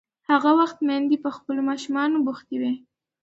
[0.29, 2.73] هغه وخت میندې په خپلو ماشومانو بوختې وې.